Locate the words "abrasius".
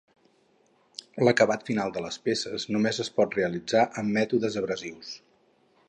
4.65-5.15